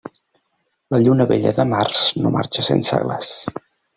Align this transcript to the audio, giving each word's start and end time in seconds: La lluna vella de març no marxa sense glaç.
La 0.93 0.99
lluna 1.03 1.27
vella 1.33 1.51
de 1.59 1.67
març 1.75 2.01
no 2.23 2.33
marxa 2.39 2.65
sense 2.71 3.01
glaç. 3.07 3.31